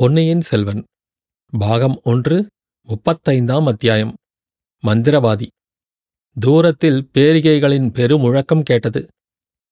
பொன்னியின் 0.00 0.40
செல்வன். 0.40 0.84
பாகம் 1.58 2.00
ஒன்று 2.02 2.46
முப்பத்தைந்தாம் 2.88 3.66
அத்தியாயம். 3.66 4.16
மந்திரவாதி. 4.86 5.46
தூரத்தில் 6.40 7.10
பேரிகைகளின் 7.14 7.90
பெருமுழக்கம் 7.90 8.62
கேட்டது. 8.62 9.08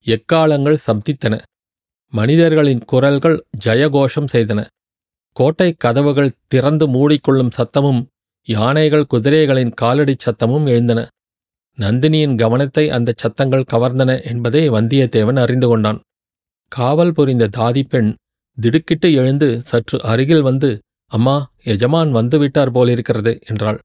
எக்காலங்கள் 0.05 0.79
சப்தித்தன. 0.87 1.43
மனிதர்களின் 2.09 2.85
குரல்கள் 2.85 3.47
ஜயகோஷம் 3.65 4.27
செய்தன. 4.33 4.67
கோட்டை 5.33 5.73
கதவுகள் 5.73 6.37
திறந்து 6.47 6.89
மூடிக்கொள்ளும் 6.89 7.51
சத்தமும் 7.57 8.07
யானைகள் 8.45 9.07
குதிரைகளின் 9.11 9.73
காலடிச் 9.81 10.29
சத்தமும் 10.31 10.69
எழுந்தன. 10.69 11.09
நந்தினியின் 11.79 12.39
கவனத்தை 12.39 12.91
அந்தச் 12.91 13.19
சத்தங்கள் 13.19 13.65
கவர்ந்தன 13.73 14.25
என்பதை 14.25 14.71
வந்தியத்தேவன் 14.71 15.41
அறிந்து 15.41 15.67
கொண்டான். 15.67 16.01
காவல் 16.69 17.13
புரிந்த 17.13 17.49
தாதி 17.57 17.83
பெண் 17.83 18.15
திடுக்கிட்டு 18.61 19.13
எழுந்து 19.13 19.61
சற்று 19.61 20.03
அருகில் 20.03 20.41
வந்து 20.41 20.79
அம்மா 21.07 21.53
எஜமான் 21.65 22.15
வந்துவிட்டார் 22.15 22.71
போலிருக்கிறது 22.71 23.39
என்றாள். 23.47 23.79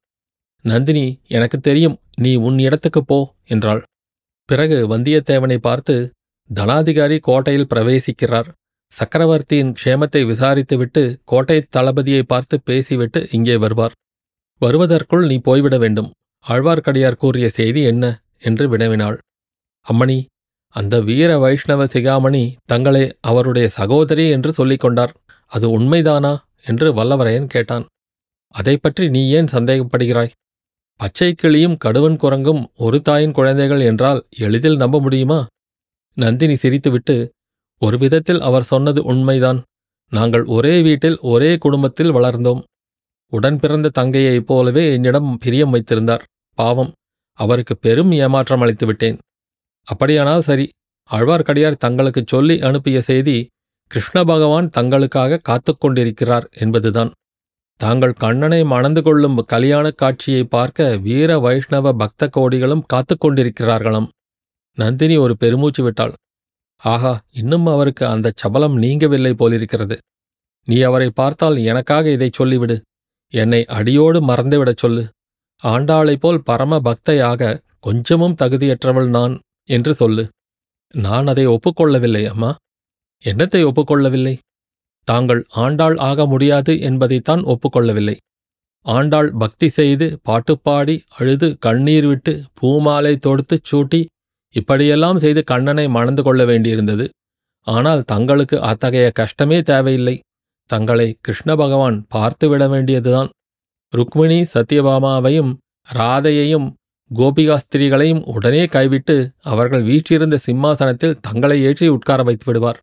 நந்தினி 0.62 1.20
எனக்கு 1.27 1.59
தெரியும் 1.59 1.99
நீ 2.16 2.36
உன் 2.36 2.59
இடத்துக்குப் 2.59 3.08
போ 3.08 3.36
என்றாள். 3.46 3.84
பிறகு 4.46 4.98
வந்தியத்தேவனை 4.98 5.58
பார்த்து 5.58 6.12
தனாதிகாரி 6.54 7.20
கோட்டையில் 7.20 7.68
பிரவேசிக்கிறார். 7.76 8.48
சக்கரவர்த்தியின் 8.91 9.73
க்ஷேமத்தை 9.84 10.26
விசாரித்துவிட்டு 10.26 11.20
கோட்டைத் 11.32 11.76
தளபதியை 11.76 12.21
பார்த்து 12.21 12.62
பேசிவிட்டு 12.62 13.27
இங்கே 13.32 13.55
வருவார். 13.55 13.91
வருவதற்குள் 14.58 15.26
நீ 15.26 15.38
போய்விட 15.38 15.77
வேண்டும். 15.77 16.12
ஆழ்வார்க்கடியார் 16.48 17.16
கூறிய 17.16 17.49
செய்தி 17.49 17.82
என்ன? 17.82 18.24
என்று 18.40 18.77
வினவினாள். 18.77 19.18
அம்மணி 19.94 20.26
அந்த 20.76 21.02
வீர 21.02 21.38
வைஷ்ணவ 21.38 21.86
சிகாமணி 21.86 22.54
தங்களை 22.66 23.18
அவருடைய 23.22 23.70
சகோதரி 23.70 24.30
என்று 24.30 24.54
சொல்லிக் 24.54 24.80
கொண்டார் 24.80 25.13
அது 25.46 25.80
உண்மைதானா? 25.80 26.38
என்று 26.66 26.94
வல்லவரையன் 26.94 27.46
கேட்டான். 27.46 27.86
அதை 28.48 28.77
பற்றி 28.77 29.09
நீ 29.09 29.30
ஏன் 29.30 29.46
சந்தேகப்படுகிறாய்? 29.46 30.34
பச்சை 30.99 31.34
கிளியும் 31.34 31.77
கடுவன் 31.85 32.18
குரங்கும் 32.18 32.66
ஒரு 32.76 33.01
தாயின் 33.01 33.32
குழந்தைகள் 33.32 33.79
என்றால் 33.79 34.27
எளிதில் 34.38 34.77
நம்ப 34.77 34.99
முடியுமா? 34.99 35.46
நந்தினி 36.18 36.54
சிரித்துவிட்டு 36.54 37.29
ஒரு 37.82 37.98
விதத்தில் 37.98 38.41
அவர் 38.41 38.63
சொன்னது 38.63 39.04
உண்மைதான். 39.04 39.60
நாங்கள் 40.12 40.46
ஒரே 40.46 40.82
வீட்டில் 40.82 41.18
ஒரே 41.21 41.57
குடும்பத்தில் 41.57 42.13
வளர்ந்தோம். 42.13 42.62
உடன் 43.34 43.60
பிறந்த 43.60 43.91
தங்கையைப் 43.99 44.48
போலவே 44.48 44.94
என்னிடம் 44.94 45.38
பிரியம் 45.38 45.70
வைத்திருந்தார். 45.70 46.24
பாவம் 46.57 46.91
அவருக்கு 47.40 47.77
பெரும் 47.77 48.12
ஏமாற்றம் 48.12 48.62
அளித்து 48.62 48.85
விட்டேன் 48.85 49.18
அப்படியானால் 49.84 50.41
சரி. 50.41 50.70
ஆழ்வார்க்கடியார் 51.12 51.77
தங்களுக்குச் 51.77 52.27
சொல்லி 52.27 52.62
அனுப்பிய 52.62 53.01
செய்தி 53.01 53.48
கிருஷ்ண 53.87 54.23
பகவான் 54.23 54.70
தங்களுக்காக 54.77 55.39
காத்துக் 55.41 55.79
கொண்டிருக்கிறார் 55.79 56.49
என்பதுதான். 56.51 57.12
தாங்கள் 57.77 58.13
கண்ணனை 58.13 58.63
மணந்து 58.63 59.01
கொள்ளும் 59.01 59.45
கல்யாணக் 59.45 59.98
காட்சியை 59.98 60.43
பார்க்க 60.43 60.95
வீர 60.95 61.39
வைஷ்ணவ 61.39 61.93
பக்த 61.93 62.29
கோடிகளும் 62.37 62.84
காத்துக் 62.85 63.26
கொண்டிருக்கிறார்களாம். 63.26 64.07
நந்தினி 64.73 65.17
ஒரு 65.17 65.38
பெருமூச்சு 65.38 65.84
விட்டாள். 65.84 66.13
ஆஹா 66.75 67.22
இன்னும் 67.31 67.66
அவருக்கு 67.66 68.07
அந்தச் 68.07 68.38
சபலம் 68.38 68.81
நீங்கவில்லை 68.81 69.34
போலிருக்கிறது. 69.34 69.97
நீ 70.66 70.81
அவரை 70.81 71.09
பார்த்தால் 71.09 71.57
எனக்காக 71.57 72.11
இதைச் 72.11 72.41
சொல்லிவிடு. 72.41 72.81
என்னை 73.29 73.66
அடியோடு 73.66 74.28
மறந்துவிடச் 74.28 74.78
சொல்லு. 74.78 75.09
ஆண்டாளைப் 75.63 76.19
போல் 76.19 76.44
பரம 76.44 76.81
பக்தையாக 76.84 77.59
கொஞ்சமும் 77.79 78.35
தகுதியற்றவள் 78.41 79.09
நான். 79.09 79.39
என்று 79.64 79.94
சொல்லு. 79.94 80.30
நான் 80.94 81.28
அதை 81.28 81.47
ஒப்புக்கொள்ளவில்லை 81.47 82.25
அம்மா. 82.25 82.56
என்னத்தை 83.24 83.62
ஒப்புக்கொள்ளவில்லை? 83.69 84.38
தாங்கள் 85.03 85.46
ஆண்டாள் 85.50 85.97
ஆக 85.97 86.25
முடியாது 86.25 86.80
என்பதைத்தான் 86.80 87.44
ஒப்புக்கொள்ளவில்லை. 87.44 88.16
ஆண்டாள் 88.81 89.31
பக்தி 89.31 89.69
செய்து 89.69 90.19
பாட்டுப்பாடி 90.25 91.02
அழுது 91.08 91.58
கண்ணீர் 91.59 92.08
விட்டு 92.08 92.44
பூமாலை 92.53 93.16
தொடுத்துச் 93.16 93.66
சூட்டி 93.72 94.06
இப்படியெல்லாம் 94.52 95.19
செய்து 95.19 95.44
கண்ணனை 95.44 95.88
மணந்து 95.88 96.23
கொள்ள 96.23 96.46
வேண்டியிருந்தது. 96.46 97.09
ஆனால் 97.62 98.03
தங்களுக்கு 98.03 98.62
அத்தகைய 98.62 99.12
கஷ்டமே 99.12 99.62
தேவையில்லை. 99.62 100.19
தங்களை 100.66 101.18
கிருஷ்ண 101.22 101.56
பகவான் 101.56 102.07
பார்த்துவிட 102.16 102.69
வேண்டியதுதான். 102.69 103.29
ருக்மிணி 103.90 104.46
சத்யபாமாவையும் 104.53 105.56
ராதையையும் 105.94 106.73
கோபிகாஸ்திரிகளையும் 107.12 108.22
உடனே 108.25 108.66
கைவிட்டு 108.66 109.16
அவர்கள் 109.41 109.84
வீற்றிருந்த 109.84 110.38
சிம்மாசனத்தில் 110.38 111.19
தங்களை 111.22 111.62
ஏற்றி 111.62 111.88
உட்கார 111.88 112.24
வைத்து 112.24 112.46
விடுவார். 112.46 112.80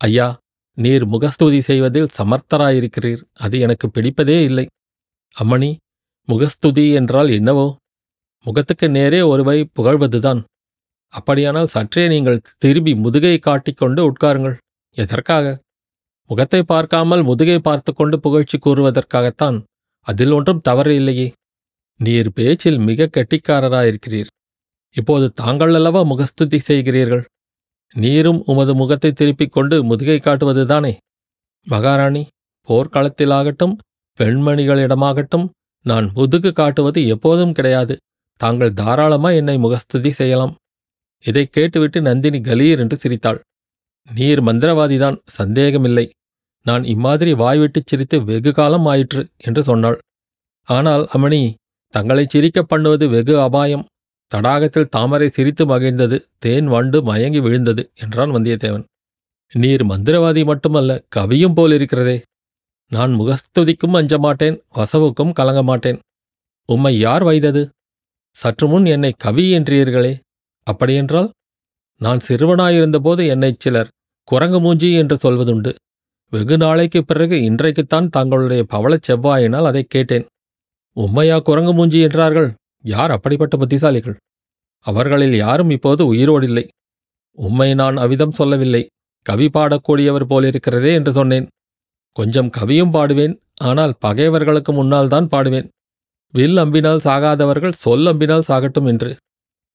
ஐயா 0.00 0.38
நீர் 0.78 1.04
முகஸ்துதி 1.06 1.60
செய்வதில் 1.60 2.08
சமர்த்தராயிருக்கிறீர். 2.18 3.22
அது 3.34 3.58
எனக்கு 3.58 3.90
பிடிப்பதே 3.94 4.42
இல்லை. 4.42 4.66
அம்மணி 5.36 5.76
முகஸ்துதி 6.28 6.92
என்றால் 6.92 7.28
என்னவோ? 7.28 7.66
முகத்துக்கு 8.46 8.90
நேரே 8.90 9.20
ஒருவை 9.20 9.58
புகழ்வதுதான். 9.76 10.40
அப்படியானால் 11.12 11.66
சற்றே 11.66 12.08
நீங்கள் 12.08 12.42
திரும்பி 12.58 12.94
முதுகை 12.94 13.38
காட்டிக்கொண்டு 13.38 14.00
உட்காருங்கள். 14.10 14.56
எதற்காக? 14.96 15.46
முகத்தை 16.30 16.62
பார்க்காமல் 16.62 17.22
முதுகை 17.22 17.58
பார்த்து 17.58 17.94
கொண்டு 17.94 18.20
புகழ்ச்சி 18.20 18.58
கூறுவதற்காகத்தான். 18.58 19.58
அதில் 20.06 20.30
ஒன்றும் 20.30 20.60
தவறு 20.60 20.94
இல்லையே. 20.94 21.28
நீர் 21.96 22.32
பேச்சில் 22.32 22.78
மிக 22.78 23.08
கெட்டிக்காரராயிருக்கிறீர். 23.16 24.26
இப்போது 24.96 25.32
தாங்கள் 25.32 25.74
அல்லவா 25.74 26.02
முகஸ்துதி 26.02 26.60
செய்கிறீர்கள்? 26.68 27.24
நீரும் 27.94 28.42
உமது 28.46 28.74
முகத்தை 28.74 29.12
திருப்பிக் 29.12 29.52
கொண்டு 29.52 29.84
முதுகை 29.84 30.18
காட்டுவதுதானே? 30.18 30.96
மகாராணி 31.64 32.26
போர்க்களத்திலாகட்டும் 32.68 33.76
பெண்மணிகளிடமாகட்டும் 34.18 35.48
நான் 35.82 36.10
முதுகு 36.14 36.52
காட்டுவது 36.52 37.06
எப்போதும் 37.06 37.52
கிடையாது. 37.52 37.96
தாங்கள் 38.36 38.72
தாராளமா 38.72 39.30
என்னை 39.30 39.58
முகஸ்துதி 39.58 40.12
செய்யலாம். 40.12 40.56
இதைக் 41.24 41.52
கேட்டுவிட்டு 41.52 42.00
நந்தினி 42.00 42.40
கலீர் 42.40 42.78
என்று 42.78 42.96
சிரித்தாள். 42.96 43.40
நீர் 44.14 44.42
மந்திரவாதிதான் 44.42 45.18
சந்தேகமில்லை. 45.26 46.10
நான் 46.62 46.84
இம்மாதிரி 46.84 47.32
வாய்விட்டுச் 47.32 47.86
சிரித்து 47.86 48.24
வெகு 48.24 48.52
காலம் 48.52 48.86
ஆயிற்று 48.86 49.28
என்று 49.36 49.62
சொன்னாள். 49.62 49.98
ஆனால் 50.62 51.08
அமணி 51.12 51.54
தங்களைச் 51.96 52.30
சிரிக்கப் 52.30 52.68
பண்ணுவது 52.68 53.08
வெகு 53.08 53.40
அபாயம். 53.40 53.86
தடாகத்தில் 54.34 54.88
தாமரை 54.88 55.28
சிரித்து 55.28 55.66
மகிழ்ந்தது. 55.66 56.24
தேன் 56.38 56.66
வண்டு 56.66 57.02
மயங்கி 57.02 57.40
விழுந்தது 57.40 57.90
என்றான் 57.94 58.30
வந்தியத்தேவன். 58.30 58.84
நீர் 59.52 59.86
மந்திரவாதி 59.86 60.44
மட்டுமல்ல 60.44 61.02
கவியும் 61.16 61.54
போலிருக்கிறதே 61.54 62.22
நான் 62.88 63.20
முகஸ்துதிக்கும் 63.20 63.96
அஞ்ச 63.96 64.18
மாட்டேன் 64.18 64.62
வசவுக்கும் 64.74 65.32
கலங்க 65.32 65.62
மாட்டேன் 65.62 65.98
உம்மை 66.66 66.98
யார் 66.98 67.24
வைத்தது? 67.24 67.70
சற்று 68.30 68.68
முன் 68.68 68.84
என்னை 68.84 69.14
கவி 69.18 69.56
என்றீர்களே. 69.58 70.18
அப்படியென்றால் 70.62 71.30
நான் 71.98 72.20
சிறுவனாயிருந்தபோது 72.28 73.28
என்னைச் 73.28 73.60
சிலர் 73.60 73.90
குரங்கு 74.24 74.60
மூஞ்சி 74.60 74.92
என்று 74.92 75.16
சொல்வதுண்டு. 75.16 75.74
வெகு 76.30 76.56
நாளைக்குப் 76.56 77.06
பிறகு 77.06 77.42
இன்றைக்குத்தான் 77.42 78.08
தங்களுடைய 78.08 78.66
பவளச் 78.74 79.10
செவ்வாயினால் 79.10 79.64
அதைக் 79.64 79.90
கேட்டேன். 79.90 80.26
உம்மையா 80.96 81.38
குரங்கு 81.38 81.72
மூஞ்சி 81.74 82.00
என்றார்கள். 82.00 82.54
யார் 82.82 83.10
அப்படிப்பட்ட 83.10 83.56
புத்திசாலிகள்? 83.56 84.16
அவர்களில் 84.80 85.36
யாரும் 85.36 85.70
இப்போது 85.70 86.14
உயிரோடில்லை. 86.14 86.68
உம்மை 87.32 87.74
நான் 87.74 87.96
அவிதம் 87.96 88.32
சொல்லவில்லை. 88.32 88.86
கவி 89.22 89.46
பாடக்கூடியவர் 89.46 90.26
போலிருக்கிறதே 90.28 90.92
என்று 90.92 91.12
சொன்னேன். 91.12 91.48
கொஞ்சம் 92.12 92.50
கவியும் 92.58 92.92
பாடுவேன். 92.92 93.38
ஆனால் 93.56 93.94
பகைவர்களுக்கு 93.98 94.72
முன்னால் 94.72 95.08
தான் 95.08 95.28
பாடுவேன். 95.28 95.68
வில் 96.32 96.56
அம்பினால் 96.56 96.98
சாகாதவர்கள் 96.98 97.72
சொல் 97.72 98.06
அம்பினால் 98.06 98.48
சாகட்டும் 98.48 98.86
என்று. 98.86 99.16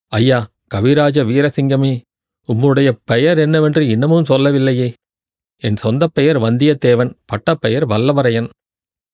ஐயா 0.06 0.50
கவிராஜ 0.74 1.24
வீரசிங்கமே 1.24 2.00
உம்முடைய 2.48 2.98
பெயர் 3.04 3.38
என்னவென்று 3.38 3.88
இன்னமும் 3.88 4.24
சொல்லவில்லையே. 4.24 4.94
என் 5.58 5.76
சொந்தப் 5.76 6.14
பெயர் 6.14 6.38
வந்தியத்தேவன் 6.40 7.14
பட்டப்பெயர் 7.24 7.86
வல்லவரையன். 7.86 8.48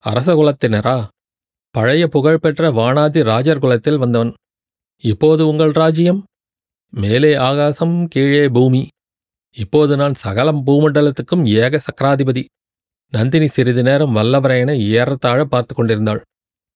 அரசகுலத்தினரா? 0.05 1.07
பழைய 1.71 2.09
புகழ்பெற்ற 2.09 2.71
வானாதி 2.71 3.23
ராஜர் 3.23 3.59
குலத்தில் 3.59 3.99
வந்தவன். 3.99 4.35
இப்போது 5.03 5.49
உங்கள் 5.49 5.71
ராஜ்யம்? 5.71 6.25
மேலே 6.91 7.35
ஆகாசம் 7.35 8.09
கீழே 8.09 8.49
பூமி. 8.49 8.89
இப்போது 9.57 9.97
நான் 9.97 10.15
சகலம் 10.15 10.67
பூமண்டலத்துக்கும் 10.67 11.45
ஏக 11.45 11.81
சக்கராதிபதி. 11.83 12.45
நந்தினி 13.11 13.47
சிறிது 13.47 13.83
நேரம் 13.83 14.17
வல்லவரையனை 14.17 14.79
ஏறத்தாழ 14.79 15.45
பார்த்து 15.45 15.75
கொண்டிருந்தாள். 15.75 16.23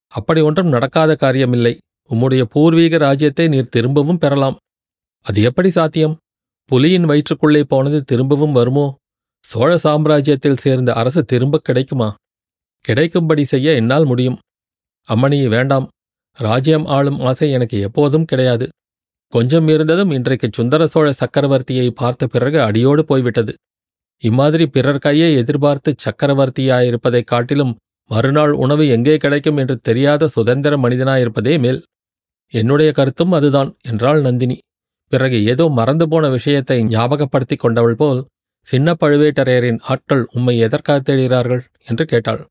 அப்படி 0.06 0.40
ஒன்றும் 0.40 0.68
நடக்காத 0.68 1.16
காரியமில்லை. 1.20 1.78
உம்முடைய 2.10 2.42
பூர்வீக 2.42 2.96
ராஜ்யத்தை 2.96 3.48
நீர் 3.48 3.68
திரும்பவும் 3.68 4.18
பெறலாம். 4.18 4.56
அது 5.20 5.42
எப்படி 5.42 5.70
சாத்தியம்? 5.70 6.16
புலியின் 6.70 7.00
வயிற்றுக்குள்ளே 7.00 7.64
போனது 7.64 8.04
திரும்பவும் 8.04 8.52
வருமோ? 8.52 8.96
சோழ 9.44 9.76
சாம்ராஜ்யத்தில் 9.76 10.56
சேர்ந்த 10.56 10.92
அரசு 10.92 11.24
திரும்ப 11.24 11.58
கிடைக்குமா? 11.58 12.14
கிடைக்கும்படி 12.78 13.44
செய்ய 13.44 13.72
என்னால் 13.72 14.04
முடியும். 14.04 14.38
அம்மணி 15.08 15.48
வேண்டாம். 15.48 15.88
ராஜ்யம் 16.38 16.84
ஆளும் 16.86 17.20
ஆசை 17.20 17.50
எனக்கு 17.50 17.80
எப்போதும் 17.80 18.24
கிடையாது. 18.24 18.68
கொஞ்சம் 19.32 19.68
இருந்ததும் 19.68 20.10
இன்றைக்கு 20.10 20.48
சுந்தர 20.52 20.86
சோழ 20.86 21.12
சக்கரவர்த்தியை 21.12 21.90
பார்த்த 21.90 22.26
பிறகு 22.26 22.62
அடியோடு 22.62 23.04
போய்விட்டது. 23.04 23.54
இம்மாதிரி 24.22 24.66
பிறர் 24.66 24.98
கையை 24.98 25.34
எதிர்பார்த்து 25.34 25.94
சக்கரவர்த்தியாயிருப்பதைக் 26.04 27.24
காட்டிலும் 27.24 27.76
மறுநாள் 28.10 28.50
உணவு 28.50 28.88
எங்கே 28.88 29.16
கிடைக்கும் 29.16 29.56
என்று 29.56 29.76
தெரியாத 29.78 30.28
சுதந்திர 30.28 30.76
மனிதனாயிருப்பதே 30.76 31.58
மேல். 31.58 31.84
என்னுடைய 32.52 32.92
கருத்தும் 32.92 33.32
அதுதான் 33.32 33.76
என்றாள் 33.88 34.20
நந்தினி. 34.20 34.58
பிறகு 35.12 35.44
ஏதோ 35.44 35.68
மறந்து 35.68 36.08
போன 36.08 36.28
விஷயத்தை 36.28 36.84
ஞாபகப்படுத்திக் 36.84 37.58
கொண்டவள் 37.58 37.94
போல் 37.94 38.26
சின்ன 38.66 38.96
பழுவேட்டரையரின் 39.00 39.78
ஆட்கள் 39.80 40.26
உம்மை 40.32 40.58
எதற்காக 40.58 41.12
தேடுகிறார்கள்? 41.12 41.60
என்று 41.86 42.04
கேட்டாள். 42.04 42.46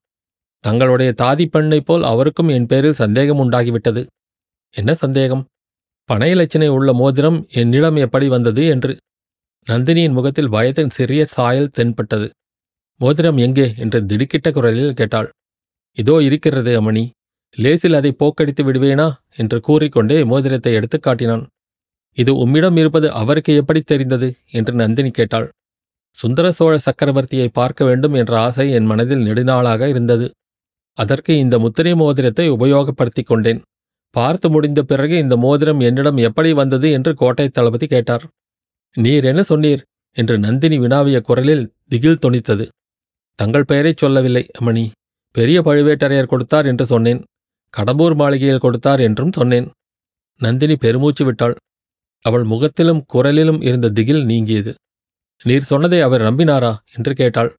தங்களுடைய 0.62 1.14
தாதி 1.18 1.46
பெண்ணைப் 1.46 1.86
போல் 1.86 2.04
அவருக்கும் 2.04 2.48
என் 2.48 2.66
பேரில் 2.66 2.94
சந்தேகம் 2.94 3.40
உண்டாகிவிட்டது. 3.40 4.06
என்ன 4.72 4.94
சந்தேகம்? 4.94 5.46
பனையிலச்சினை 6.14 6.68
உள்ள 6.68 6.94
மோதிரம் 6.94 7.48
என்னிடம் 7.50 7.96
எப்படி 7.96 8.28
வந்தது 8.28 8.66
என்று. 8.66 8.98
நந்தினியின் 9.68 10.12
முகத்தில் 10.12 10.52
பயத்தின் 10.52 10.90
சிறிய 10.90 11.26
சாயல் 11.26 11.70
தென்பட்டது. 11.70 12.30
மோதிரம் 12.98 13.38
எங்கே? 13.38 13.74
என்று 13.78 14.02
திடுக்கிட்ட 14.02 14.52
குரலில் 14.52 14.94
கேட்டாள். 14.94 15.30
இதோ 15.94 16.20
இருக்கிறது 16.22 16.82
அமணி. 16.82 17.10
லேசில் 17.56 17.94
அதை 17.94 18.16
போக்கடித்து 18.20 18.64
விடுவேனா? 18.64 19.14
என்று 19.36 19.62
கூறிக்கொண்டே 19.62 20.24
மோதிரத்தை 20.24 20.74
எடுத்துக் 20.74 21.04
காட்டினான். 21.04 21.48
இது 22.14 22.36
உம்மிடம் 22.36 22.78
இருப்பது 22.78 23.12
அவருக்கு 23.12 23.56
எப்படி 23.56 23.82
தெரிந்தது? 23.82 24.36
என்று 24.52 24.74
நந்தினி 24.74 25.12
கேட்டாள். 25.12 25.50
சுந்தர 26.12 26.52
சோழ 26.52 26.78
சக்கரவர்த்தியை 26.78 27.48
பார்க்க 27.48 27.86
வேண்டும் 27.86 28.14
என்ற 28.14 28.40
ஆசை 28.40 28.72
என் 28.72 28.86
மனதில் 28.86 29.26
நெடுநாளாக 29.26 29.90
இருந்தது. 29.90 30.32
அதற்கு 31.02 31.38
இந்த 31.38 31.60
முத்திரை 31.60 31.96
மோதிரத்தை 31.96 32.52
உபயோகப்படுத்திக் 32.52 33.26
கொண்டேன் 33.26 33.62
பார்த்து 34.16 34.48
முடிந்த 34.50 34.84
பிறகு 34.84 35.16
இந்த 35.18 35.36
மோதிரம் 35.38 35.80
என்னிடம் 35.80 36.18
எப்படி 36.18 36.50
வந்தது 36.54 36.88
என்று 36.92 37.12
கோட்டை 37.16 37.50
தளபதி 37.50 37.88
கேட்டார். 37.88 38.24
நீர் 38.96 39.24
என்ன 39.24 39.42
சொன்னீர்? 39.42 39.82
என்று 40.18 40.36
நந்தினி 40.40 40.78
வினாவிய 40.80 41.22
குரலில் 41.22 41.64
திகில் 41.90 42.22
தொனித்தது. 42.22 42.66
தங்கள் 43.40 43.66
பெயரைச் 43.66 43.98
சொல்லவில்லை 43.98 44.44
அம்மணி. 44.60 44.86
பெரிய 45.36 45.58
பழுவேட்டரையர் 45.62 46.32
கொடுத்தார் 46.32 46.66
என்று 46.66 46.86
சொன்னேன். 46.86 47.22
கடம்பூர் 47.74 48.16
மாளிகையில் 48.16 48.64
கொடுத்தார் 48.66 49.00
என்றும் 49.00 49.32
சொன்னேன். 49.32 49.68
நந்தினி 50.42 50.76
பெருமூச்சு 50.76 51.26
விட்டாள். 51.26 51.56
அவள் 52.26 52.44
முகத்திலும் 52.44 53.06
குரலிலும் 53.14 53.62
இருந்த 53.64 53.90
திகில் 53.90 54.26
நீங்கியது. 54.26 54.74
நீர் 55.46 55.70
சொன்னதை 55.72 56.02
அவர் 56.02 56.22
நம்பினாரா? 56.22 56.74
என்று 56.96 57.14
கேட்டாள். 57.14 57.52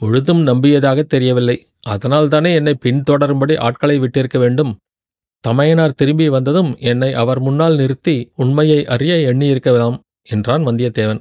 முழுதும் 0.00 0.46
நம்பியதாக 0.46 1.02
தெரியவில்லை. 1.02 1.56
அதனால்தானே 1.88 2.54
என்னை 2.54 2.74
பின்தொடரும்படி 2.84 3.58
ஆட்களை 3.58 4.00
விட்டிருக்க 4.00 4.38
வேண்டும். 4.38 4.76
தமையனார் 5.44 5.96
திரும்பி 5.96 6.28
வந்ததும் 6.28 6.76
என்னை 6.80 7.12
அவர் 7.12 7.40
முன்னால் 7.40 7.76
நிறுத்தி 7.76 8.30
உண்மையை 8.34 8.86
அறிய 8.86 9.14
எண்ணியிருக்கலாம் 9.30 9.96
என்றான் 10.22 10.66
வந்தியத்தேவன். 10.66 11.20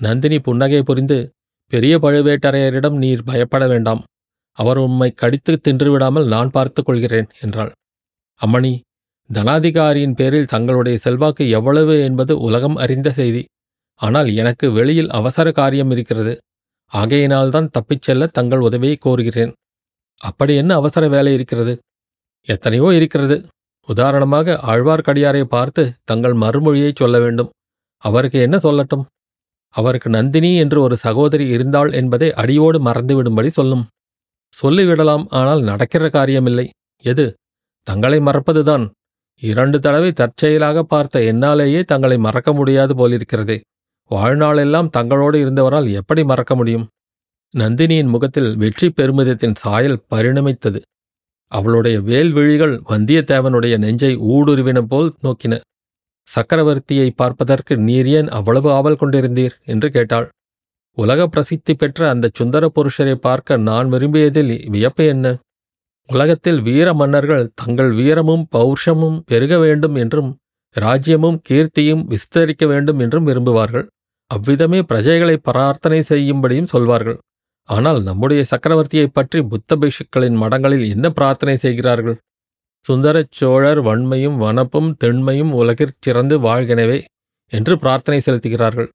நந்தினி 0.00 0.38
புன்னகை 0.38 0.82
புரிந்து 0.82 1.18
பெரிய 1.72 1.98
பழுவேட்டரையரிடம் 1.98 2.96
நீர் 2.96 3.24
பயப்பட 3.24 3.66
வேண்டாம். 3.66 4.02
அவர் 4.58 4.78
உம்மை 4.78 5.10
கடித்து 5.10 5.60
தின்றுவிடாமல் 5.64 6.26
நான் 6.26 6.50
பார்த்துக் 6.50 6.86
கொள்கிறேன் 6.86 7.28
என்றாள். 7.40 7.72
அம்மணி 8.40 8.72
தனாதிகாரியின் 9.30 10.14
பேரில் 10.14 10.46
தங்களுடைய 10.46 10.98
செல்வாக்கு 10.98 11.48
எவ்வளவு 11.48 11.94
என்பது 12.00 12.38
உலகம் 12.38 12.76
அறிந்த 12.76 13.10
செய்தி. 13.10 13.42
ஆனால் 14.00 14.28
எனக்கு 14.34 14.72
வெளியில் 14.72 15.10
அவசர 15.10 15.52
காரியம் 15.52 15.90
இருக்கிறது. 15.90 16.34
ஆகையினால்தான் 16.92 17.68
தப்பிச் 17.70 18.02
செல்ல 18.02 18.26
தங்கள் 18.26 18.60
உதவியை 18.60 18.98
கோருகிறேன். 19.04 19.52
அப்படி 20.16 20.56
என்ன 20.56 20.74
அவசர 20.74 21.08
வேலை 21.08 21.32
இருக்கிறது? 21.32 21.78
எத்தனையோ 22.46 22.94
இருக்கிறது. 22.94 23.46
உதாரணமாக 23.86 24.60
ஆழ்வார்க்கடியாரை 24.66 25.44
பார்த்து 25.44 25.92
தங்கள் 26.04 26.32
மறுமொழியை 26.32 26.92
சொல்ல 26.94 27.18
வேண்டும். 27.18 27.50
அவருக்கு 27.96 28.40
என்ன 28.40 28.56
சொல்லட்டும்? 28.56 29.04
அவருக்கு 29.68 30.10
நந்தினி 30.10 30.56
என்று 30.56 30.80
ஒரு 30.80 30.96
சகோதரி 30.96 31.48
இருந்தாள் 31.48 31.92
என்பதை 31.92 32.32
அடியோடு 32.32 32.78
மறந்துவிடும்படி 32.78 33.46
சொல்லும். 33.46 33.86
சொல்லிவிடலாம் 34.62 35.24
ஆனால் 35.28 35.62
நடக்கிற 35.62 36.06
காரியமில்லை. 36.06 36.68
எது? 37.02 37.34
தங்களை 37.82 38.18
மறப்பதுதான். 38.18 38.90
இரண்டு 39.42 39.80
தடவை 39.80 40.12
தற்செயலாக 40.12 40.82
பார்த்த 40.82 41.20
என்னாலேயே 41.20 41.84
தங்களை 41.84 42.18
மறக்க 42.18 42.52
முடியாது 42.52 42.94
போலிருக்கிறதே. 42.94 43.60
வாழ்நாளெல்லாம் 44.10 44.90
தங்களோடு 44.96 45.38
இருந்தவரால் 45.44 45.92
எப்படி 45.92 46.24
மறக்க 46.24 46.54
முடியும்? 46.54 46.88
நந்தினியின் 47.54 48.08
முகத்தில் 48.08 48.56
வெற்றி 48.56 48.88
பெருமிதத்தின் 48.90 49.54
சாயல் 49.54 50.02
பரிணமித்தது. 50.10 50.80
அவளுடைய 51.52 52.00
வேல்விழிகள் 52.00 52.80
வந்தியத்தேவனுடைய 52.88 53.78
நெஞ்சை 53.78 54.16
ஊடுருவின 54.16 54.80
போல் 54.80 55.12
நோக்கின. 55.22 55.60
சக்கரவர்த்தியை 56.28 57.10
பார்ப்பதற்கு 57.16 57.76
நீர் 57.76 58.06
ஏன் 58.06 58.28
அவ்வளவு 58.28 58.70
ஆவல் 58.70 59.00
கொண்டிருந்தீர்? 59.00 59.54
என்று 59.64 59.90
கேட்டாள். 59.90 60.28
உலக 60.98 61.26
பிரசித்தி 61.26 61.74
பெற்ற 61.74 62.08
அந்த 62.08 62.30
சுந்தர 62.34 62.70
புருஷரை 62.74 63.14
பார்க்க 63.14 63.56
நான் 63.56 63.92
விரும்பியதில் 63.92 64.68
வியப்பு 64.68 65.06
என்ன? 65.06 65.36
உலகத்தில் 66.06 66.60
வீர 66.62 66.94
மன்னர்கள் 66.94 67.50
தங்கள் 67.54 67.92
வீரமும் 67.92 68.48
பௌர்ஷமும் 68.52 69.20
பெருக 69.26 69.58
வேண்டும் 69.58 69.94
என்றும் 69.94 70.36
ராஜ்யமும் 70.76 71.38
கீர்த்தியும் 71.48 72.02
விஸ்தரிக்க 72.04 72.66
வேண்டும் 72.66 72.98
என்றும் 72.98 73.26
விரும்புவார்கள். 73.26 73.86
அவ்விதமே 74.30 74.80
பிரஜைகளை 74.80 75.36
பிரார்த்தனை 75.36 76.04
செய்யும்படியும் 76.08 76.66
சொல்வார்கள். 76.66 77.18
ஆனால் 77.68 78.02
நம்முடைய 78.02 78.44
சக்கரவர்த்தியைப் 78.50 79.12
பற்றி 79.12 79.42
புத்த 79.42 79.76
பிஷுக்களின் 79.76 80.36
மடங்களில் 80.36 80.88
என்ன 80.88 81.10
பிரார்த்தனை 81.10 81.56
செய்கிறார்கள்? 81.56 82.16
சுந்தரச் 82.84 83.32
சோழர் 83.32 83.82
வன்மையும் 83.82 84.36
வனப்பும் 84.36 84.96
தெண்மையும் 85.04 85.52
உலகிற் 85.52 85.96
சிறந்து 86.00 86.38
வாழ்கனவே 86.38 87.04
என்று 87.48 87.78
பிரார்த்தனை 87.78 88.20
செலுத்துகிறார்கள். 88.24 88.88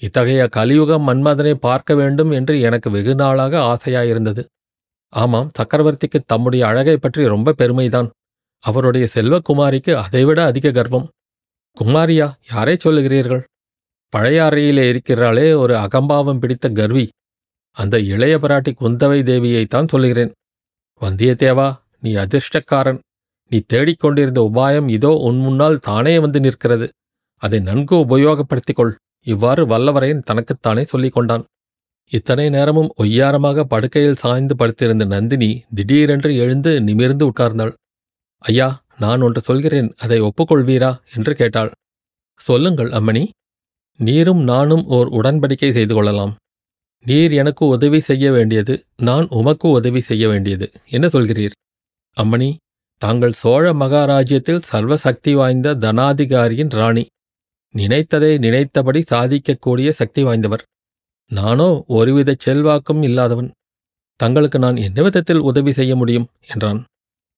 இத்தகைய 0.00 0.48
கலியுக 0.56 0.98
மன்மதனை 0.98 1.54
பார்க்க 1.54 1.94
வேண்டும் 1.94 2.30
என்று 2.30 2.60
எனக்கு 2.60 2.90
வெகு 2.90 3.14
நாளாக 3.14 3.58
ஆசையாயிருந்தது. 3.58 4.44
ஆமாம் 5.08 5.50
சக்கரவர்த்திக்கு 5.58 6.20
தம்முடைய 6.26 6.66
அழகை 6.66 6.96
பற்றி 6.96 7.26
ரொம்ப 7.26 7.54
பெருமைதான். 7.58 8.08
அவருடைய 8.60 9.08
செல்வக்குமாரிக்கு 9.14 9.94
அதைவிட 9.94 10.44
அதிக 10.44 10.70
கர்வம். 10.70 11.08
குமாரியா 11.80 12.32
யாரை 12.50 12.76
சொல்லுகிறீர்கள்? 12.84 13.42
பழைய 14.12 14.38
அறையிலே 14.44 14.84
இருக்கிறாளே 14.92 15.56
ஒரு 15.56 15.74
அகம்பாவம் 15.76 16.38
பிடித்த 16.38 16.68
கர்வி. 16.68 17.08
அந்த 17.76 18.00
இளைய 18.00 18.34
பிராட்டி 18.42 18.72
குந்தவை 18.80 19.18
தேவியைத்தான் 19.28 19.88
சொல்லுகிறேன். 19.88 20.32
வந்தியத்தேவா 21.00 21.68
நீ 22.00 22.10
அதிர்ஷ்டக்காரன். 22.14 22.98
நீ 23.50 23.58
தேடிக்கொண்டிருந்த 23.72 24.40
உபாயம் 24.48 24.88
இதோ 24.88 25.12
உன் 25.28 25.38
முன்னால் 25.38 25.78
தானே 25.78 26.18
வந்து 26.18 26.40
நிற்கிறது. 26.40 26.86
அதை 27.42 27.58
நன்கு 27.60 27.96
உபயோகப்படுத்திக் 27.96 28.74
கொள் 28.74 28.94
இவ்வாறு 29.24 29.62
வல்லவரையன் 29.66 30.22
தனக்குத்தானே 30.22 30.84
சொல்லிக் 30.84 31.12
கொண்டான் 31.12 31.44
இத்தனை 32.10 32.48
நேரமும் 32.48 32.94
ஒய்யாரமாக 32.98 33.60
படுக்கையில் 33.64 34.20
சாய்ந்து 34.22 34.54
படுத்திருந்த 34.56 35.04
நந்தினி 35.04 35.50
திடீரென்று 35.74 36.36
எழுந்து 36.36 36.80
நிமிர்ந்து 36.80 37.24
உட்கார்ந்தாள். 37.30 37.72
ஐயா 38.38 38.68
நான் 38.98 39.20
ஒன்று 39.20 39.40
சொல்கிறேன். 39.40 39.88
அதை 39.98 40.18
ஒப்புக்கொள்வீரா? 40.20 40.90
என்று 41.16 41.34
கேட்டாள். 41.34 41.70
சொல்லுங்கள் 42.40 42.90
அம்மணி. 42.90 43.24
நீரும் 44.02 44.42
நானும் 44.42 44.84
ஓர் 44.86 45.08
உடன்படிக்கை 45.08 45.70
செய்து 45.70 45.94
கொள்ளலாம். 45.94 46.32
நீர் 47.04 47.32
எனக்கு 47.32 47.66
உதவி 47.66 48.00
செய்ய 48.00 48.32
வேண்டியது 48.32 48.74
நான் 48.96 49.26
உமக்கு 49.28 49.68
உதவி 49.68 50.00
செய்ய 50.00 50.28
வேண்டியது. 50.28 50.70
என்ன 50.90 51.06
சொல்கிறீர்? 51.06 51.54
அம்மணி 52.16 52.50
தாங்கள் 52.98 53.32
சோழ 53.32 53.72
மகாராஜ்யத்தில் 53.72 54.62
சர்வசக்தி 54.72 55.32
வாய்ந்த 55.32 55.74
தனாதிகாரியின் 55.74 56.70
ராணி. 56.70 57.04
நினைத்ததை 57.74 58.38
நினைத்தபடி 58.38 59.00
சாதிக்கக்கூடிய 59.10 59.90
சக்தி 59.90 60.24
வாய்ந்தவர். 60.24 60.62
நானோ 61.30 61.84
ஒருவித 61.86 62.34
செல்வாக்கும் 62.38 63.02
இல்லாதவன். 63.02 63.50
தங்களுக்கு 64.20 64.58
நான் 64.58 64.76
என்ன 64.76 65.02
விதத்தில் 65.02 65.46
உதவி 65.50 65.72
செய்ய 65.72 65.96
முடியும்? 65.96 66.28
என்றான். 66.48 66.84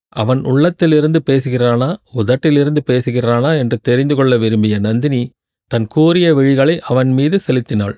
அவன் 0.08 0.44
உள்ளத்திலிருந்து 0.44 1.22
பேசுகிறானா 1.26 1.88
உதட்டிலிருந்து 2.14 2.82
பேசுகிறானா 2.86 3.58
என்று 3.58 3.78
தெரிந்து 3.82 4.14
கொள்ள 4.14 4.36
விரும்பிய 4.36 4.78
நந்தினி 4.78 5.22
தன் 5.66 5.86
கூறிய 5.86 6.34
விழிகளை 6.34 6.78
அவன் 6.78 7.12
மீது 7.12 7.38
செலுத்தினாள். 7.38 7.96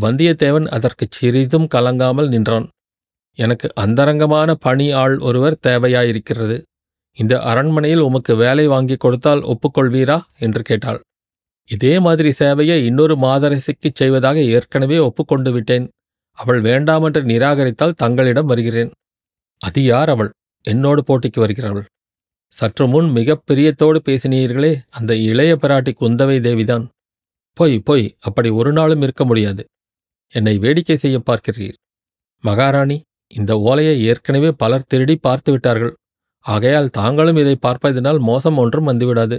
வந்தியத்தேவன் 0.00 0.66
அதற்குச் 0.66 1.10
சிறிதும் 1.10 1.68
கலங்காமல் 1.74 2.28
நின்றான். 2.28 2.68
எனக்கு 3.34 3.70
அந்தரங்கமான 3.74 4.54
பணி 4.54 4.90
ஆள் 4.90 5.18
ஒருவர் 5.18 5.58
தேவையாயிருக்கிறது. 5.66 6.62
இந்த 7.14 7.42
அரண்மனையில் 7.42 7.98
உமக்கு 7.98 8.36
வேலை 8.36 8.66
வாங்கிக் 8.66 9.00
கொடுத்தால் 9.00 9.42
ஒப்புக்கொள்வீரா? 9.42 10.22
என்று 10.38 10.62
கேட்டாள். 10.62 11.00
இதே 11.66 11.98
மாதிரி 11.98 12.32
சேவையை 12.38 12.84
இன்னொரு 12.84 13.14
மாதரசிக்குச் 13.14 13.94
செய்வதாக 13.94 14.42
ஏற்கனவே 14.42 14.98
ஒப்புக்கொண்டு 14.98 15.52
விட்டேன். 15.52 15.88
அவள் 16.32 16.60
வேண்டாமென்று 16.60 17.22
நிராகரித்தால் 17.24 17.94
தங்களிடம் 17.94 18.46
வருகிறேன். 18.46 18.90
அது 19.58 19.84
யார் 19.84 20.08
அவள்? 20.08 20.32
என்னோடு 20.62 21.04
போட்டிக்கு 21.06 21.36
வருகிறவள் 21.36 21.84
சற்று 22.48 22.88
முன் 22.88 23.10
மிகப் 23.10 23.42
பிரியத்தோடு 23.46 23.98
பேசினீர்களே 24.04 24.76
அந்த 24.90 25.16
இளைய 25.16 25.56
பிராட்டி 25.56 25.92
குந்தவை 26.00 26.40
தேவிதான். 26.40 26.88
பொய் 27.58 27.76
பொய் 27.88 28.06
அப்படி 28.18 28.48
ஒரு 28.60 28.70
நாளும் 28.72 29.02
இருக்க 29.06 29.22
முடியாது. 29.24 29.62
என்னை 30.32 30.54
வேடிக்கை 30.58 30.96
செய்ய 30.96 31.18
பார்க்கிறீர். 31.28 31.76
மகாராணி 32.44 32.96
இந்த 33.30 33.52
ஓலையை 33.60 33.94
ஏற்கனவே 34.10 34.50
பலர் 34.62 34.88
திருடி 34.90 35.16
பார்த்து 35.16 35.50
விட்டார்கள். 35.52 35.94
ஆகையால் 36.46 36.94
தாங்களும் 36.98 37.36
இதை 37.36 37.54
பார்ப்பதனால் 37.66 38.20
மோசம் 38.28 38.58
ஒன்றும் 38.62 38.88
வந்துவிடாது 38.88 39.36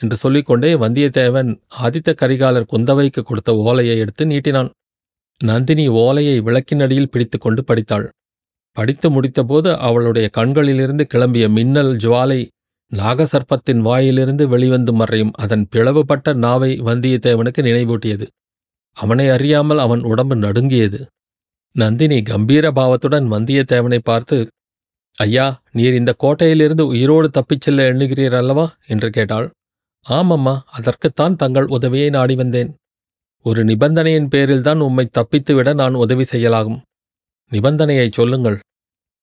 என்று 0.00 0.16
சொல்லிக்கொண்டே 0.16 0.70
வந்தியத்தேவன் 0.74 1.50
ஆதித்த 1.82 2.10
கரிகாலர் 2.22 2.70
குந்தவைக்கு 2.72 3.22
கொடுத்த 3.22 3.50
ஓலையை 3.68 3.96
எடுத்து 3.98 4.24
நீட்டினான். 4.26 4.70
நந்தினி 5.40 5.86
ஓலையை 6.02 6.36
விளக்கினடியில் 6.40 7.10
பிடித்துக்கொண்டு 7.12 7.62
படித்தாள். 7.64 8.06
படித்து 8.76 9.08
முடித்தபோது 9.14 9.70
அவளுடைய 9.86 10.26
கண்களிலிருந்து 10.32 11.04
கிளம்பிய 11.14 11.46
மின்னல் 11.50 11.92
ஜுவாலை 11.96 12.40
நாகசர்ப்பத்தின் 12.92 13.78
வாயிலிருந்து 13.78 14.48
வெளிவந்து 14.48 14.92
மறையும் 14.92 15.30
அதன் 15.34 15.68
பிளவுபட்ட 15.70 16.32
நாவை 16.34 16.80
வந்தியத்தேவனுக்கு 16.80 17.60
நினைவூட்டியது. 17.60 18.26
அவனை 18.92 19.28
அறியாமல் 19.28 19.78
அவன் 19.78 20.02
உடம்பு 20.02 20.36
நடுங்கியது. 20.36 21.06
நந்தினி 21.72 22.22
கம்பீர 22.22 22.70
பாவத்துடன் 22.70 23.30
வந்தியத்தேவனை 23.32 23.98
பார்த்து 23.98 24.48
ஐயா 25.16 25.62
நீர் 25.72 25.94
இந்த 25.94 26.14
கோட்டையிலிருந்து 26.20 26.80
உயிரோடு 26.80 27.30
தப்பிச் 27.30 27.60
செல்ல 27.60 27.92
எண்ணுகிறீர் 27.92 28.36
அல்லவா? 28.36 28.76
என்று 28.86 29.10
கேட்டாள். 29.10 29.50
ஆமம்மா 30.08 30.60
அதற்குத்தான் 30.66 31.36
தங்கள் 31.36 31.66
உதவியை 31.66 32.10
நாடி 32.10 32.34
வந்தேன். 32.34 32.76
ஒரு 33.42 33.64
நிபந்தனையின் 33.64 34.28
பேரில்தான் 34.28 34.78
உம்மை 34.78 35.08
தப்பித்துவிட 35.10 35.74
நான் 35.74 35.94
உதவி 35.94 36.24
செய்யலாகும். 36.32 36.80
நிபந்தனையை 37.50 38.12
சொல்லுங்கள். 38.12 38.60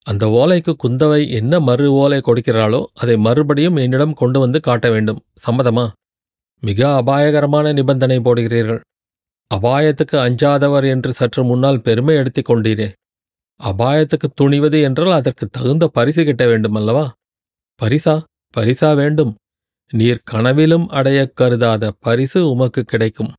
அந்த 0.09 0.25
ஓலைக்கு 0.27 0.73
குந்தவை 0.83 1.29
என்ன 1.29 1.59
மறு 1.59 1.91
ஓலை 1.91 2.17
கொடுக்கிறாளோ 2.17 2.85
அதை 2.93 3.17
மறுபடியும் 3.17 3.75
என்னிடம் 3.75 4.13
கொண்டு 4.13 4.39
வந்து 4.39 4.59
காட்ட 4.59 4.89
வேண்டும். 4.89 5.19
சம்மதமா? 5.45 5.89
மிக 6.59 6.93
அபாயகரமான 6.93 7.73
நிபந்தனை 7.73 8.17
போடுகிறீர்கள். 8.17 8.79
அபாயத்துக்கு 9.55 10.17
அஞ்சாதவர் 10.17 10.87
என்று 10.89 11.13
சற்று 11.13 11.43
முன்னால் 11.43 11.81
பெருமை 11.81 12.15
எடுத்துக் 12.15 12.49
கொண்டீரே. 12.49 12.91
அபாயத்துக்கு 13.63 14.27
துணிவது 14.41 14.81
என்றால் 14.81 15.11
அதற்கு 15.11 15.47
தகுந்த 15.47 15.87
பரிசு 15.87 16.23
கிட்ட 16.23 16.47
வேண்டும் 16.47 16.73
அல்லவா 16.73 17.13
பரிசா? 17.81 18.23
பரிசா 18.57 18.95
வேண்டும். 18.95 19.35
நீர் 19.91 20.21
கனவிலும் 20.23 20.89
அடையக் 20.89 21.35
கருதாத 21.35 21.91
பரிசு 21.99 22.49
உமக்கு 22.49 22.83
கிடைக்கும். 22.83 23.33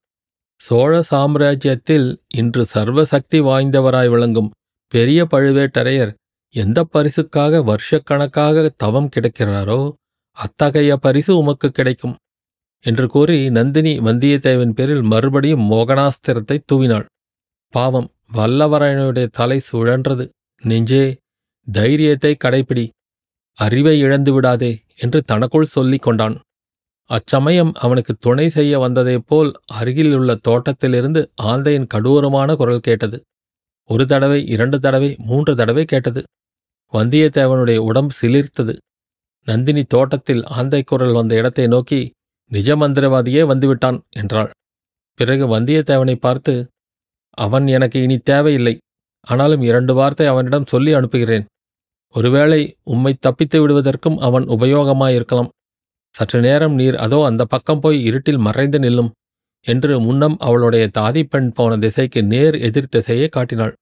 சோழ 0.61 1.03
சாம்ராஜ்யத்தில் 1.11 2.17
இன்று 2.35 2.67
சர்வசக்தி 2.75 3.41
வாய்ந்தவராய் 3.43 4.09
விளங்கும் 4.09 4.50
பெரிய 4.89 5.27
பழுவேட்டரையர் 5.31 6.19
எந்த 6.54 6.78
பரிசுக்காக 6.92 7.61
வருஷக்கணக்காக 7.62 8.71
தவம் 8.76 9.09
கிடைக்கிறாரோ 9.16 9.80
அத்தகைய 10.37 10.97
பரிசு 10.97 11.33
உமக்கு 11.37 11.69
கிடைக்கும் 11.71 12.16
என்று 12.85 13.07
கூறி 13.09 13.50
நந்தினி 13.50 13.92
வந்தியத்தேவன் 13.99 14.73
பேரில் 14.73 15.02
மறுபடியும் 15.02 15.64
மோகனாஸ்திரத்தை 15.71 16.57
தூவினாள். 16.73 17.07
பாவம் 17.75 18.09
வல்லவரையனுடைய 18.35 19.26
தலை 19.30 19.59
சுழன்றது. 19.73 20.25
நெஞ்சே 20.62 21.04
தைரியத்தை 21.66 22.33
கடைப்பிடி 22.35 22.85
அறிவை 23.59 23.95
இழந்து 23.99 24.33
விடாதே 24.33 24.73
என்று 24.97 25.23
தனக்குள் 25.23 25.73
சொல்லிக் 25.76 26.02
கொண்டான். 26.02 26.37
அச்சமயம் 27.11 27.73
அவனுக்கு 27.75 28.12
துணை 28.14 28.49
செய்ய 28.49 28.78
வந்ததைப் 28.78 29.26
போல் 29.26 29.50
அருகிலுள்ள 29.73 30.35
தோட்டத்திலிருந்து 30.35 31.23
ஆந்தையின் 31.42 31.90
கடூரமான 31.95 32.57
குரல் 32.57 32.80
கேட்டது. 32.80 33.19
ஒரு 33.90 34.07
தடவை 34.07 34.40
இரண்டு 34.47 34.80
தடவை 34.80 35.11
மூன்று 35.19 35.52
தடவை 35.57 35.85
கேட்டது. 35.85 36.23
வந்தியத்தேவனுடைய 36.92 37.78
உடம்பு 37.88 38.14
சிலிர்த்தது. 38.20 38.75
நந்தினி 39.47 39.82
தோட்டத்தில் 39.85 40.42
ஆந்தை 40.56 40.80
குரல் 40.82 41.14
வந்த 41.18 41.32
இடத்தை 41.35 41.66
நோக்கி 41.66 42.00
நிஜ 42.50 42.76
மந்திரவாதியே 42.76 43.42
வந்துவிட்டான் 43.52 43.99
என்றாள். 44.11 44.50
பிறகு 45.18 45.44
வந்தியத்தேவனை 45.47 46.16
பார்த்து 46.16 46.54
அவன் 47.38 47.66
எனக்கு 47.66 47.99
இனி 48.02 48.16
தேவையில்லை. 48.30 48.75
ஆனாலும் 49.26 49.62
இரண்டு 49.62 49.92
வார்த்தை 49.94 50.26
அவனிடம் 50.26 50.70
சொல்லி 50.73 50.92
அனுப்புகிறேன். 50.92 51.47
ஒருவேளை 52.14 52.61
உம்மை 52.85 53.12
தப்பித்து 53.18 53.59
விடுவதற்கும் 53.61 54.18
அவன் 54.18 54.47
உபயோகமாயிருக்கலாம். 54.49 55.50
சற்று 56.14 56.38
நேரம் 56.40 56.75
நீர் 56.75 56.97
அதோ 56.97 57.18
அந்த 57.25 57.42
பக்கம் 57.44 57.80
போய் 57.80 57.99
இருட்டில் 58.02 58.44
மறைந்து 58.47 58.78
நில்லும் 58.78 59.11
என்று 59.66 59.92
முன்னம் 60.00 60.37
அவளுடைய 60.38 60.85
தாதி 60.99 61.23
பெண் 61.25 61.50
போன 61.52 61.76
திசைக்கு 61.76 62.20
நேர் 62.25 62.56
எதிர் 62.59 62.88
திசையை 62.88 63.28
காட்டினாள். 63.28 63.75